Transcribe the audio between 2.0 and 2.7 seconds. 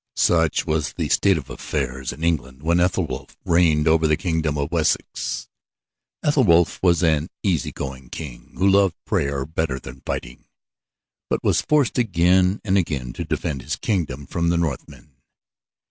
in England